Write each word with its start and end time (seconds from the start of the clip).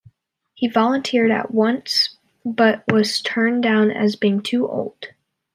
He 0.55 0.67
volunteered 0.67 1.29
at 1.29 1.51
once 1.53 2.17
but 2.43 2.83
was 2.91 3.21
turned 3.21 3.61
down 3.61 3.91
as 3.91 4.15
being 4.15 4.41
too 4.41 4.67
old. 4.67 5.09